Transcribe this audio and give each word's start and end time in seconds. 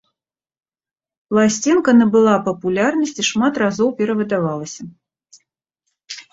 Пласцінка 1.33 1.89
набыла 1.99 2.33
папулярнасць 2.49 3.15
і 3.27 3.29
шмат 3.31 3.53
разоў 3.65 3.89
перавыдавалася. 4.03 4.81